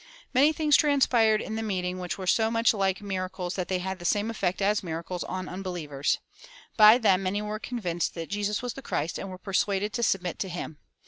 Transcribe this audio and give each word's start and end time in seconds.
Many 0.33 0.51
things 0.51 0.75
transpired 0.75 1.43
in 1.43 1.57
the 1.57 1.61
meeting 1.61 1.99
which 1.99 2.17
were 2.17 2.25
so 2.25 2.49
much 2.49 2.73
like 2.73 3.01
miracles 3.03 3.53
that 3.53 3.67
they 3.67 3.77
had 3.77 3.99
the 3.99 4.03
same 4.03 4.31
effect 4.31 4.59
as 4.59 4.81
miracles 4.81 5.23
on 5.25 5.47
unbelievers. 5.47 6.17
By 6.75 6.97
them 6.97 7.21
many 7.21 7.43
were 7.43 7.59
convinced 7.59 8.15
that 8.15 8.29
Jesus 8.29 8.63
was 8.63 8.73
the 8.73 8.81
Christ 8.81 9.19
and 9.19 9.29
were 9.29 9.37
persuaded 9.37 9.93
to 9.93 10.01
submit 10.01 10.39
to 10.39 10.49
him. 10.49 10.79